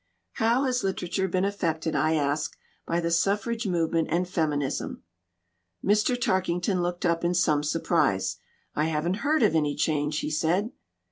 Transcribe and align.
"How 0.41 0.63
has 0.63 0.83
literature 0.83 1.27
been 1.27 1.45
affected," 1.45 1.95
I 1.95 2.15
asked, 2.15 2.57
"by 2.87 2.99
the 2.99 3.11
suffrage 3.11 3.67
movement 3.67 4.07
and 4.09 4.27
feminism?" 4.27 5.03
Mr. 5.85 6.19
Tarkington 6.19 6.81
looked 6.81 7.05
up 7.05 7.23
in 7.23 7.35
some 7.35 7.61
surprise. 7.61 8.37
"I 8.75 8.85
haven't 8.85 9.17
heard 9.17 9.43
of 9.43 9.53
any 9.53 9.75
change," 9.75 10.17
he 10.21 10.31
said. 10.31 10.71